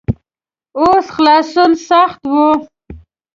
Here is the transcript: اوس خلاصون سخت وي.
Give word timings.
اوس 0.77 1.05
خلاصون 1.15 1.71
سخت 1.89 2.21
وي. 2.33 2.49